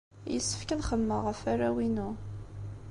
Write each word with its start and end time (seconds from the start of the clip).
Yessefk 0.33 0.69
ad 0.71 0.83
xemmemeɣ 0.89 1.19
ɣef 1.23 1.39
warraw-inu. 1.45 2.09